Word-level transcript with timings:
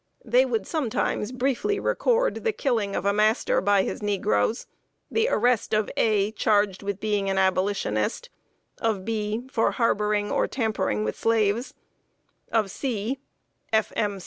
They 0.25 0.45
would 0.45 0.65
sometimes 0.65 1.29
record 1.31 1.37
briefly 1.37 1.77
the 2.39 2.53
killing 2.57 2.95
of 2.95 3.05
a 3.05 3.13
master 3.13 3.61
by 3.61 3.83
his 3.83 4.01
negroes; 4.01 4.65
the 5.11 5.29
arrest 5.29 5.75
of 5.75 5.91
A., 5.95 6.31
charged 6.31 6.81
with 6.81 6.99
being 6.99 7.29
an 7.29 7.37
Abolitionist; 7.37 8.31
of 8.79 9.05
B., 9.05 9.43
for 9.51 9.73
harboring 9.73 10.31
or 10.31 10.47
tampering 10.47 11.03
with 11.03 11.15
slaves; 11.19 11.75
of 12.51 12.71
C. 12.71 13.19
f. 13.71 13.93
m. 13.95 14.19